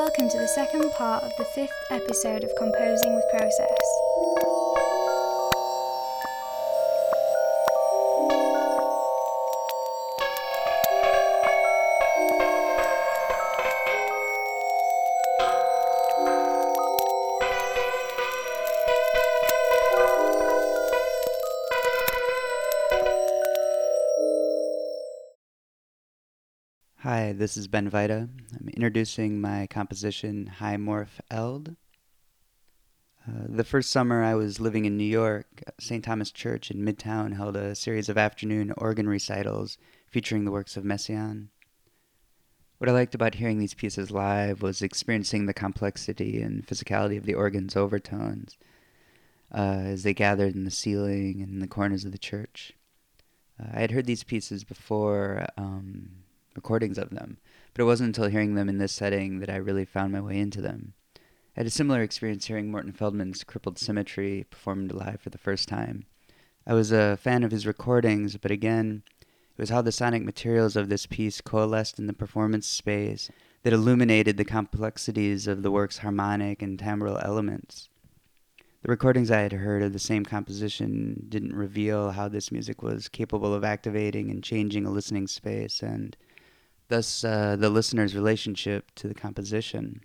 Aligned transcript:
Welcome 0.00 0.30
to 0.30 0.38
the 0.38 0.48
second 0.48 0.92
part 0.92 1.24
of 1.24 1.36
the 1.36 1.44
fifth 1.44 1.68
episode 1.90 2.42
of 2.42 2.50
Composing 2.56 3.14
with 3.14 3.28
Process. 3.28 4.00
Hi, 27.00 27.32
this 27.32 27.58
is 27.58 27.68
Ben 27.68 27.90
Vida. 27.90 28.30
I'm 28.58 28.69
introducing 28.80 29.42
my 29.42 29.66
composition 29.66 30.46
High 30.46 30.78
Morph 30.78 31.20
Eld. 31.30 31.76
Uh, 33.28 33.42
the 33.46 33.62
first 33.62 33.90
summer 33.90 34.24
I 34.24 34.34
was 34.34 34.58
living 34.58 34.86
in 34.86 34.96
New 34.96 35.04
York, 35.04 35.62
St. 35.78 36.02
Thomas 36.02 36.30
Church 36.30 36.70
in 36.70 36.82
Midtown 36.82 37.36
held 37.36 37.58
a 37.58 37.74
series 37.74 38.08
of 38.08 38.16
afternoon 38.16 38.72
organ 38.78 39.06
recitals 39.06 39.76
featuring 40.08 40.46
the 40.46 40.50
works 40.50 40.78
of 40.78 40.84
Messiaen. 40.84 41.48
What 42.78 42.88
I 42.88 42.94
liked 42.94 43.14
about 43.14 43.34
hearing 43.34 43.58
these 43.58 43.74
pieces 43.74 44.10
live 44.10 44.62
was 44.62 44.80
experiencing 44.80 45.44
the 45.44 45.52
complexity 45.52 46.40
and 46.40 46.66
physicality 46.66 47.18
of 47.18 47.26
the 47.26 47.34
organ's 47.34 47.76
overtones 47.76 48.56
uh, 49.54 49.82
as 49.84 50.04
they 50.04 50.14
gathered 50.14 50.54
in 50.54 50.64
the 50.64 50.70
ceiling 50.70 51.42
and 51.42 51.50
in 51.52 51.58
the 51.58 51.68
corners 51.68 52.06
of 52.06 52.12
the 52.12 52.18
church. 52.18 52.72
Uh, 53.62 53.66
I 53.74 53.80
had 53.80 53.90
heard 53.90 54.06
these 54.06 54.24
pieces 54.24 54.64
before. 54.64 55.44
Um, 55.58 56.19
recordings 56.54 56.98
of 56.98 57.10
them, 57.10 57.38
but 57.72 57.82
it 57.82 57.86
wasn't 57.86 58.08
until 58.08 58.30
hearing 58.30 58.54
them 58.54 58.68
in 58.68 58.78
this 58.78 58.92
setting 58.92 59.40
that 59.40 59.50
I 59.50 59.56
really 59.56 59.84
found 59.84 60.12
my 60.12 60.20
way 60.20 60.38
into 60.38 60.60
them. 60.60 60.94
I 61.16 61.60
had 61.60 61.66
a 61.66 61.70
similar 61.70 62.02
experience 62.02 62.46
hearing 62.46 62.70
Morton 62.70 62.92
Feldman's 62.92 63.44
Crippled 63.44 63.78
Symmetry 63.78 64.46
performed 64.50 64.92
live 64.92 65.20
for 65.20 65.30
the 65.30 65.38
first 65.38 65.68
time. 65.68 66.04
I 66.66 66.74
was 66.74 66.92
a 66.92 67.16
fan 67.16 67.42
of 67.42 67.50
his 67.50 67.66
recordings, 67.66 68.36
but 68.36 68.50
again, 68.50 69.02
it 69.20 69.60
was 69.60 69.70
how 69.70 69.82
the 69.82 69.92
sonic 69.92 70.22
materials 70.22 70.76
of 70.76 70.88
this 70.88 71.06
piece 71.06 71.40
coalesced 71.40 71.98
in 71.98 72.06
the 72.06 72.12
performance 72.12 72.66
space 72.66 73.30
that 73.62 73.72
illuminated 73.72 74.36
the 74.36 74.44
complexities 74.44 75.46
of 75.46 75.62
the 75.62 75.70
work's 75.70 75.98
harmonic 75.98 76.62
and 76.62 76.78
timbral 76.78 77.22
elements. 77.24 77.88
The 78.82 78.90
recordings 78.90 79.30
I 79.30 79.40
had 79.40 79.52
heard 79.52 79.82
of 79.82 79.92
the 79.92 79.98
same 79.98 80.24
composition 80.24 81.26
didn't 81.28 81.54
reveal 81.54 82.12
how 82.12 82.28
this 82.28 82.50
music 82.50 82.82
was 82.82 83.08
capable 83.08 83.52
of 83.52 83.64
activating 83.64 84.30
and 84.30 84.42
changing 84.42 84.86
a 84.86 84.90
listening 84.90 85.26
space, 85.26 85.82
and 85.82 86.16
thus 86.90 87.24
uh, 87.24 87.56
the 87.56 87.70
listener's 87.70 88.14
relationship 88.14 88.90
to 88.96 89.08
the 89.08 89.14
composition. 89.14 90.02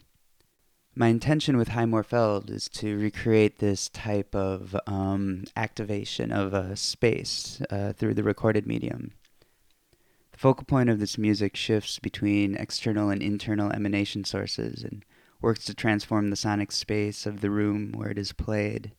My 0.95 1.07
intention 1.07 1.57
with 1.57 1.69
Morph 1.69 2.49
is 2.49 2.69
to 2.69 2.97
recreate 2.97 3.59
this 3.59 3.89
type 3.89 4.33
of 4.33 4.77
um, 4.87 5.43
activation 5.57 6.31
of 6.31 6.53
a 6.53 6.77
space 6.77 7.61
uh, 7.69 7.91
through 7.91 8.13
the 8.13 8.23
recorded 8.23 8.65
medium. 8.65 9.11
The 10.31 10.37
focal 10.37 10.63
point 10.63 10.89
of 10.89 10.99
this 10.99 11.17
music 11.17 11.57
shifts 11.57 11.99
between 11.99 12.55
external 12.55 13.09
and 13.09 13.21
internal 13.21 13.73
emanation 13.73 14.23
sources 14.23 14.83
and 14.83 15.03
works 15.41 15.65
to 15.65 15.73
transform 15.73 16.29
the 16.29 16.37
sonic 16.37 16.71
space 16.71 17.25
of 17.25 17.41
the 17.41 17.49
room 17.49 17.91
where 17.93 18.09
it 18.09 18.17
is 18.17 18.31
played. 18.31 18.93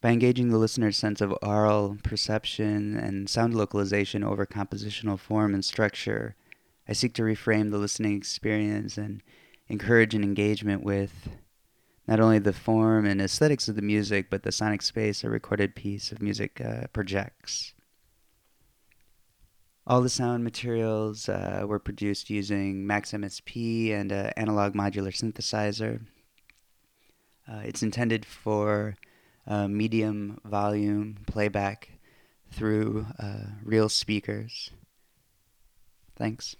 By 0.00 0.12
engaging 0.12 0.48
the 0.48 0.58
listener's 0.58 0.96
sense 0.96 1.20
of 1.20 1.36
aural 1.42 1.98
perception 2.02 2.96
and 2.96 3.28
sound 3.28 3.54
localization 3.54 4.24
over 4.24 4.46
compositional 4.46 5.18
form 5.18 5.52
and 5.52 5.62
structure, 5.62 6.36
I 6.88 6.94
seek 6.94 7.12
to 7.14 7.22
reframe 7.22 7.70
the 7.70 7.78
listening 7.78 8.16
experience 8.16 8.96
and 8.96 9.22
encourage 9.68 10.14
an 10.14 10.24
engagement 10.24 10.82
with 10.82 11.28
not 12.08 12.18
only 12.18 12.38
the 12.38 12.54
form 12.54 13.04
and 13.04 13.20
aesthetics 13.20 13.68
of 13.68 13.76
the 13.76 13.82
music, 13.82 14.30
but 14.30 14.42
the 14.42 14.50
sonic 14.50 14.80
space 14.80 15.22
a 15.22 15.28
recorded 15.28 15.74
piece 15.74 16.10
of 16.12 16.22
music 16.22 16.62
uh, 16.64 16.86
projects. 16.94 17.74
All 19.86 20.00
the 20.00 20.08
sound 20.08 20.44
materials 20.44 21.28
uh, 21.28 21.64
were 21.66 21.78
produced 21.78 22.30
using 22.30 22.86
Max 22.86 23.12
MSP 23.12 23.92
and 23.92 24.10
an 24.12 24.32
analog 24.36 24.72
modular 24.72 25.12
synthesizer. 25.12 26.00
Uh, 27.46 27.60
it's 27.64 27.82
intended 27.82 28.24
for 28.24 28.96
uh, 29.50 29.66
medium 29.68 30.40
volume 30.44 31.18
playback 31.26 31.90
through 32.52 33.04
uh, 33.18 33.46
real 33.64 33.88
speakers. 33.88 34.70
Thanks. 36.16 36.54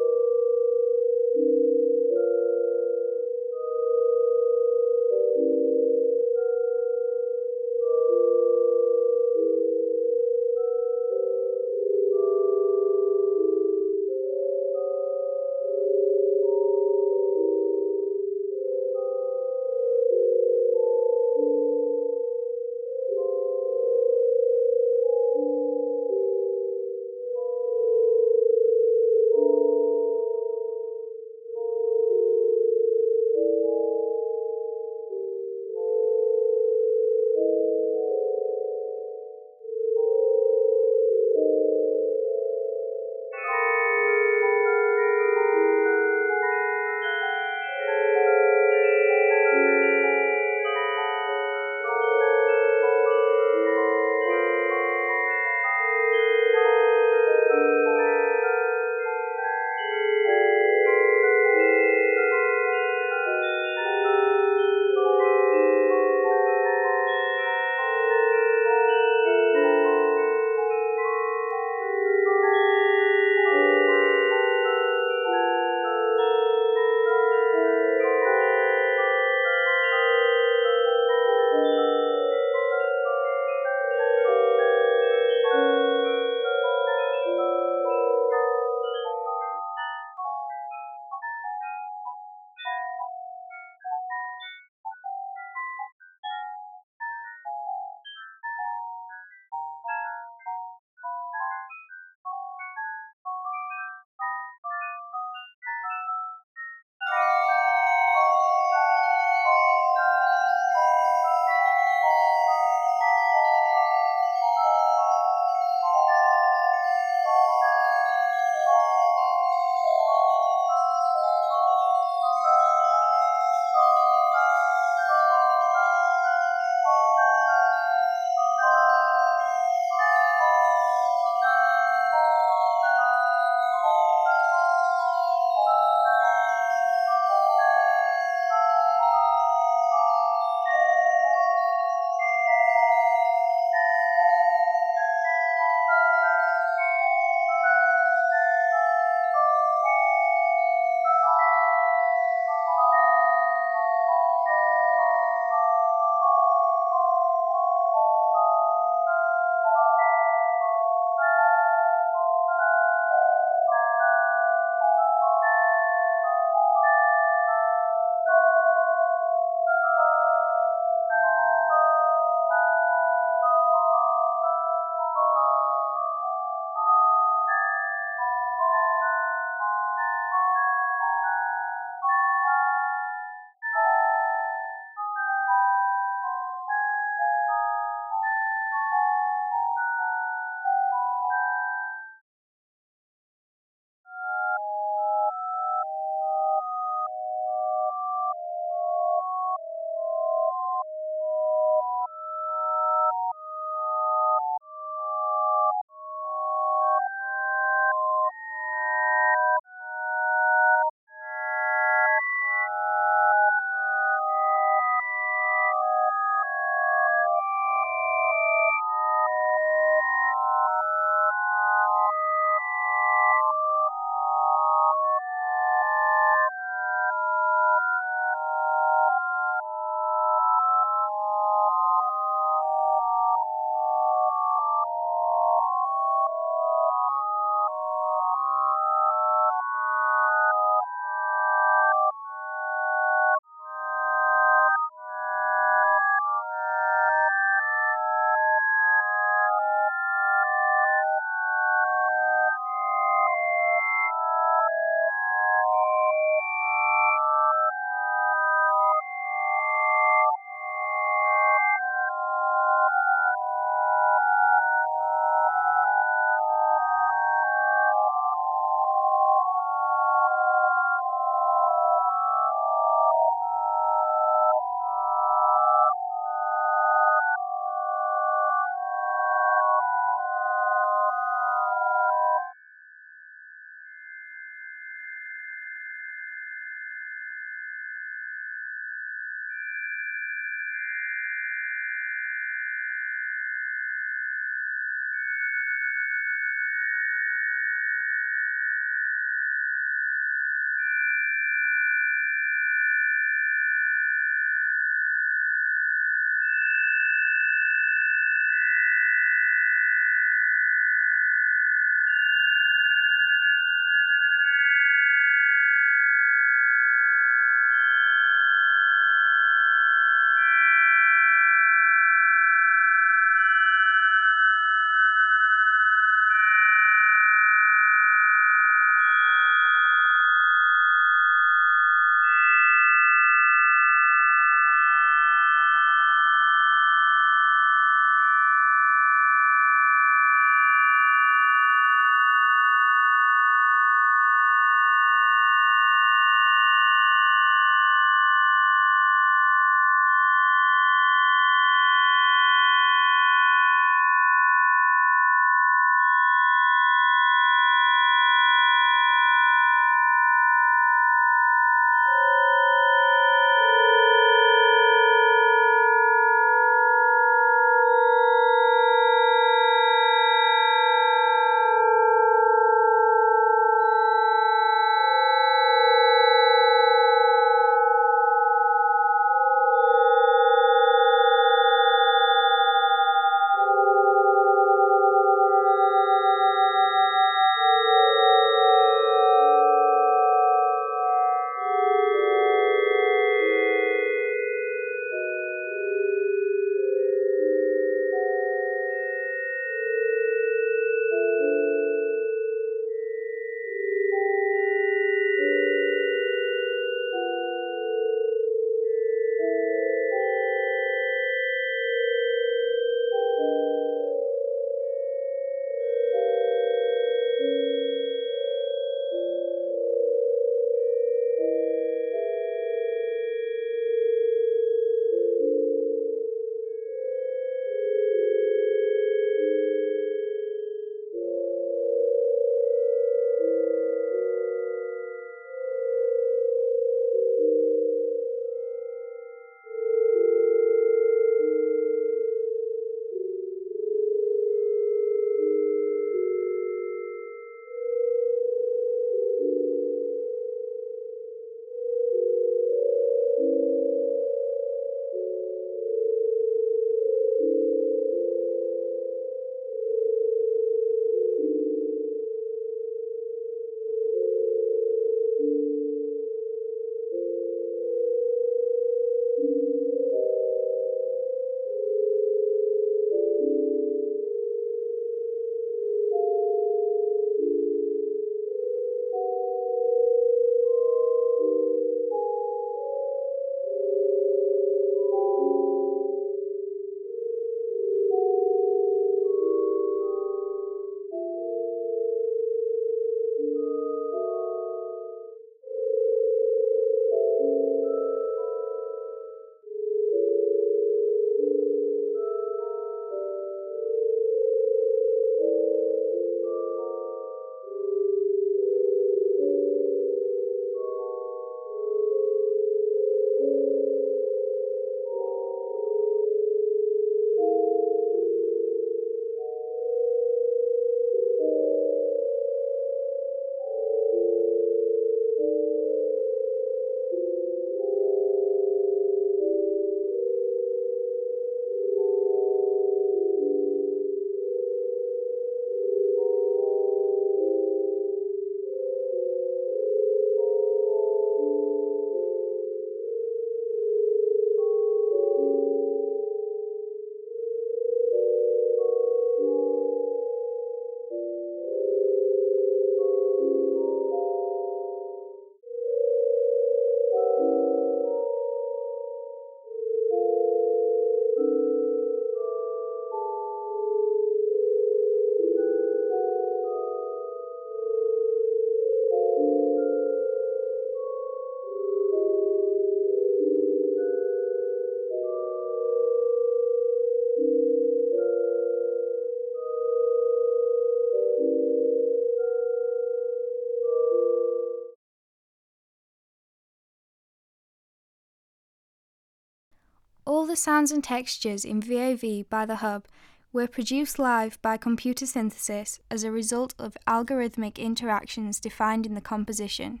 Sounds 590.60 590.92
and 590.92 591.02
textures 591.02 591.64
in 591.64 591.80
VOV 591.80 592.48
by 592.48 592.66
the 592.66 592.76
Hub 592.76 593.06
were 593.52 593.66
produced 593.66 594.18
live 594.18 594.60
by 594.62 594.76
computer 594.76 595.26
synthesis 595.26 595.98
as 596.10 596.22
a 596.22 596.30
result 596.30 596.74
of 596.78 596.96
algorithmic 597.06 597.78
interactions 597.78 598.60
defined 598.60 599.06
in 599.06 599.14
the 599.14 599.20
composition. 599.20 600.00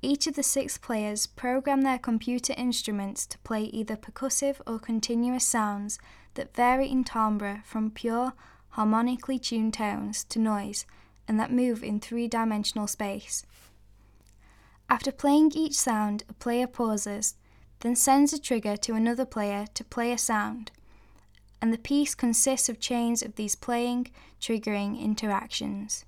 Each 0.00 0.26
of 0.26 0.34
the 0.34 0.42
six 0.42 0.78
players 0.78 1.26
program 1.26 1.82
their 1.82 1.98
computer 1.98 2.54
instruments 2.56 3.26
to 3.26 3.38
play 3.38 3.64
either 3.64 3.96
percussive 3.96 4.60
or 4.66 4.78
continuous 4.78 5.46
sounds 5.46 5.98
that 6.34 6.54
vary 6.54 6.88
in 6.90 7.04
timbre 7.04 7.62
from 7.64 7.90
pure, 7.90 8.32
harmonically 8.70 9.38
tuned 9.38 9.74
tones 9.74 10.24
to 10.24 10.38
noise 10.38 10.86
and 11.28 11.38
that 11.38 11.52
move 11.52 11.84
in 11.84 12.00
three 12.00 12.28
dimensional 12.28 12.86
space. 12.86 13.44
After 14.88 15.12
playing 15.12 15.52
each 15.54 15.74
sound, 15.74 16.24
a 16.28 16.34
player 16.34 16.66
pauses, 16.66 17.36
then 17.82 17.96
sends 17.96 18.32
a 18.32 18.40
trigger 18.40 18.76
to 18.76 18.94
another 18.94 19.24
player 19.24 19.66
to 19.74 19.84
play 19.84 20.12
a 20.12 20.18
sound, 20.18 20.70
and 21.60 21.72
the 21.72 21.78
piece 21.78 22.14
consists 22.14 22.68
of 22.68 22.80
chains 22.80 23.22
of 23.22 23.34
these 23.34 23.54
playing, 23.54 24.08
triggering 24.40 25.00
interactions. 25.00 26.04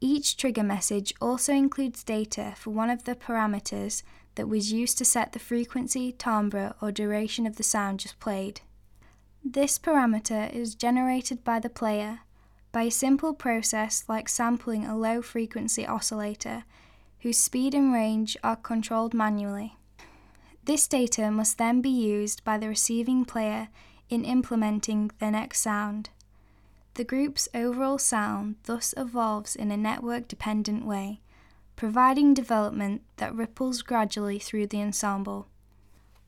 Each 0.00 0.36
trigger 0.36 0.64
message 0.64 1.14
also 1.20 1.52
includes 1.52 2.04
data 2.04 2.54
for 2.56 2.70
one 2.70 2.90
of 2.90 3.04
the 3.04 3.14
parameters 3.14 4.02
that 4.34 4.48
was 4.48 4.72
used 4.72 4.98
to 4.98 5.04
set 5.04 5.32
the 5.32 5.38
frequency, 5.38 6.12
timbre, 6.12 6.74
or 6.82 6.92
duration 6.92 7.46
of 7.46 7.56
the 7.56 7.62
sound 7.62 8.00
just 8.00 8.18
played. 8.18 8.60
This 9.44 9.78
parameter 9.78 10.52
is 10.52 10.74
generated 10.74 11.44
by 11.44 11.60
the 11.60 11.70
player 11.70 12.20
by 12.72 12.82
a 12.82 12.90
simple 12.90 13.32
process 13.32 14.04
like 14.08 14.28
sampling 14.28 14.84
a 14.84 14.98
low 14.98 15.22
frequency 15.22 15.86
oscillator 15.86 16.64
whose 17.20 17.38
speed 17.38 17.74
and 17.74 17.92
range 17.92 18.36
are 18.42 18.56
controlled 18.56 19.14
manually. 19.14 19.76
This 20.66 20.88
data 20.88 21.30
must 21.30 21.58
then 21.58 21.82
be 21.82 21.90
used 21.90 22.42
by 22.42 22.56
the 22.56 22.68
receiving 22.68 23.26
player 23.26 23.68
in 24.08 24.24
implementing 24.24 25.10
their 25.18 25.30
next 25.30 25.60
sound. 25.60 26.08
The 26.94 27.04
group's 27.04 27.48
overall 27.52 27.98
sound 27.98 28.56
thus 28.64 28.94
evolves 28.96 29.54
in 29.54 29.70
a 29.70 29.76
network 29.76 30.26
dependent 30.26 30.86
way, 30.86 31.20
providing 31.76 32.32
development 32.32 33.02
that 33.16 33.34
ripples 33.34 33.82
gradually 33.82 34.38
through 34.38 34.68
the 34.68 34.80
ensemble. 34.80 35.48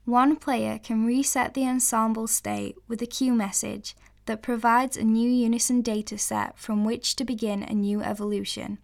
One 0.05 0.37
player 0.37 0.79
can 0.79 1.07
reset 1.07 1.55
the 1.55 1.66
ensemble 1.66 2.27
state 2.27 2.77
with 2.88 3.01
a 3.01 3.07
cue 3.07 3.33
message 3.33 3.96
that 4.27 4.42
provides 4.42 4.96
a 4.96 5.05
new 5.05 5.31
unison 5.31 5.81
data 5.81 6.18
set 6.18 6.59
from 6.59 6.85
which 6.85 7.16
to 7.16 7.25
begin 7.25 7.62
a 7.62 7.72
new 7.72 8.03
evolution. 8.03 8.79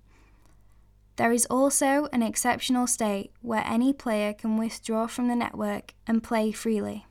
There 1.16 1.33
is 1.33 1.46
also 1.46 2.09
an 2.12 2.22
exceptional 2.22 2.87
state 2.87 3.33
where 3.42 3.64
any 3.66 3.92
player 3.92 4.33
can 4.33 4.57
withdraw 4.57 5.07
from 5.07 5.29
the 5.29 5.37
network 5.37 5.94
and 6.07 6.22
play 6.22 6.53
freely. 6.53 7.07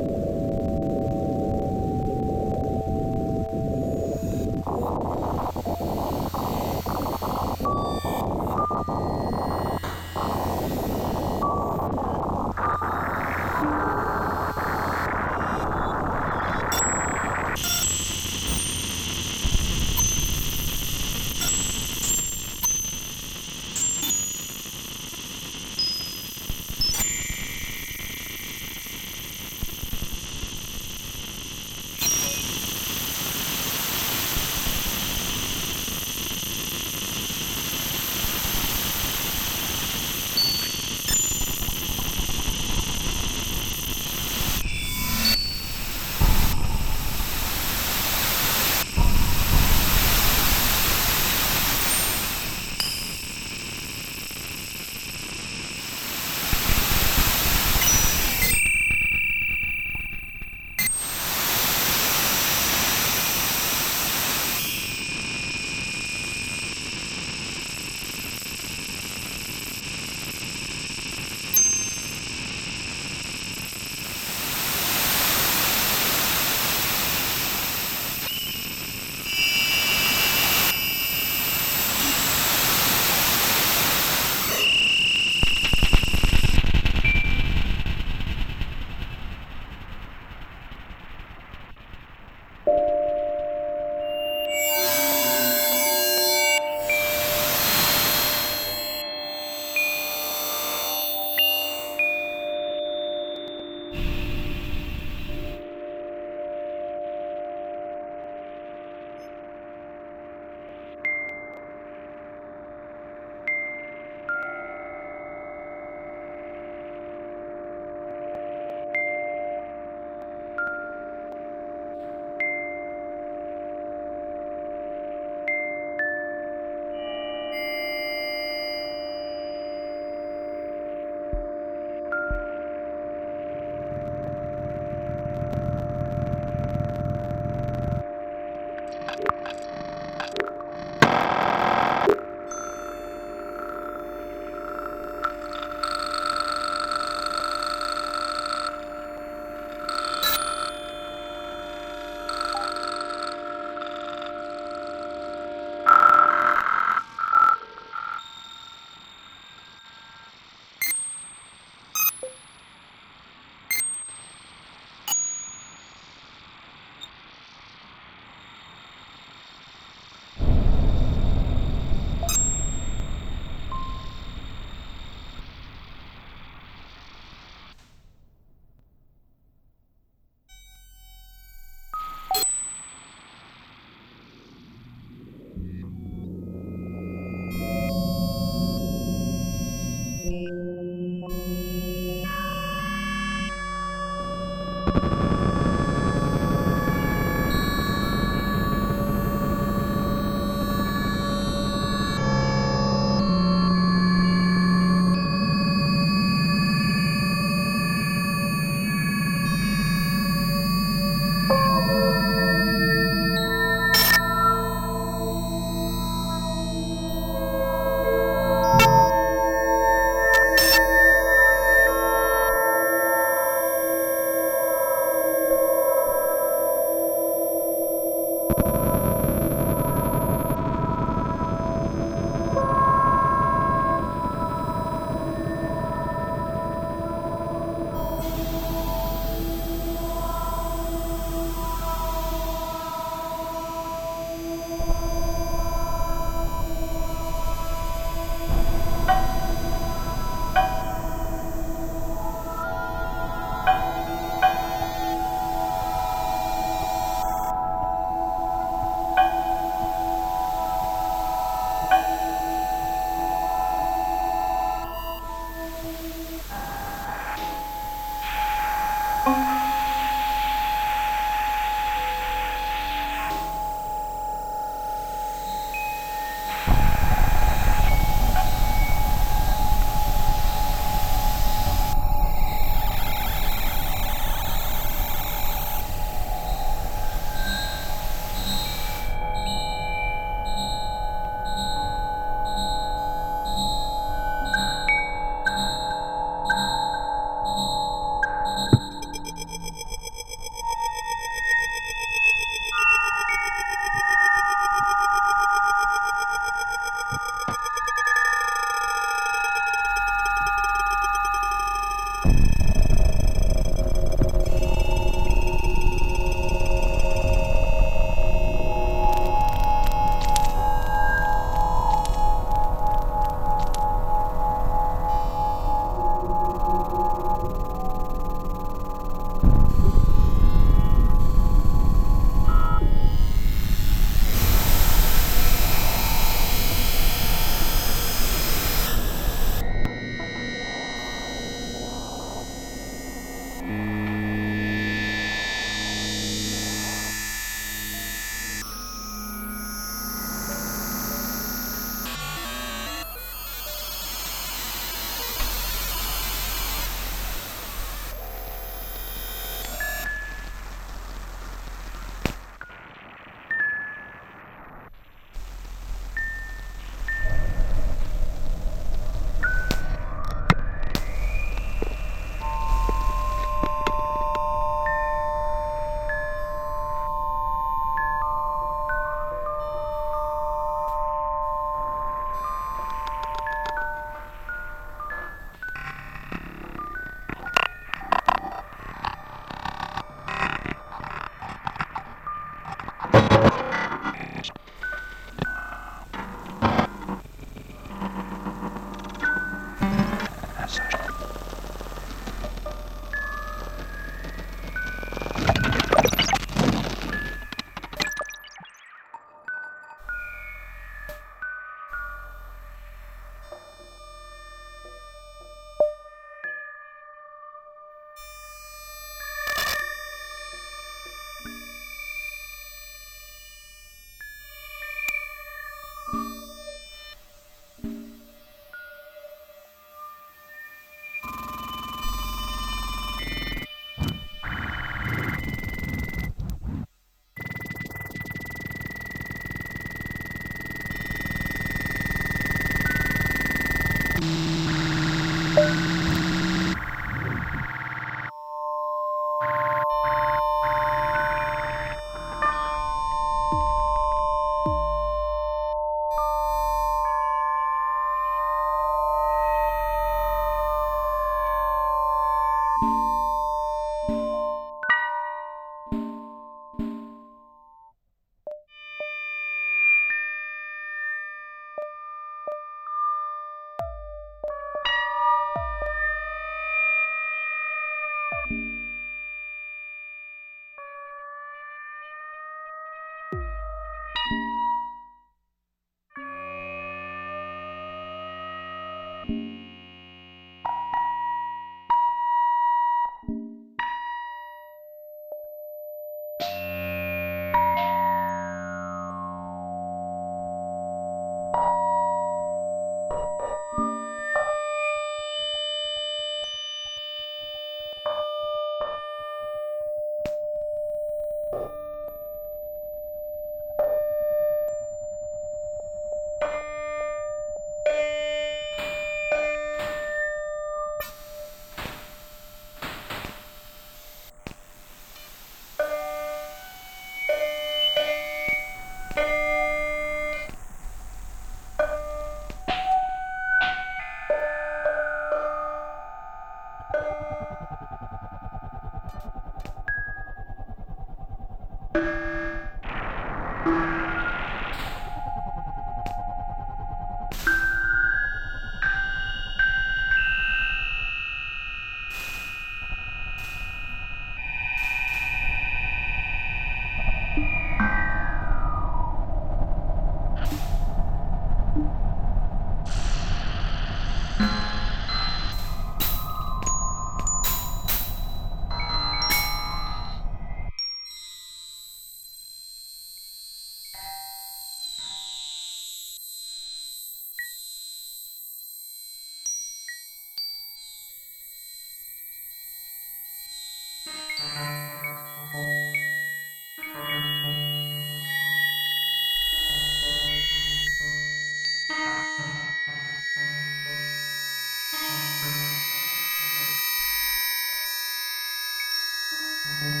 Música 599.31 600.00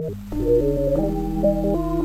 Música 0.00 1.99